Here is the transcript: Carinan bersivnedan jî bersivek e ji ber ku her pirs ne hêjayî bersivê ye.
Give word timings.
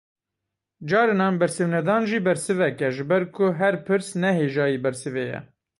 Carinan 0.87 1.33
bersivnedan 1.41 2.01
jî 2.09 2.19
bersivek 2.27 2.77
e 2.87 2.89
ji 2.95 3.03
ber 3.09 3.23
ku 3.35 3.45
her 3.59 3.75
pirs 3.85 4.07
ne 4.21 4.29
hêjayî 4.39 4.79
bersivê 4.85 5.23
ye. 5.31 5.39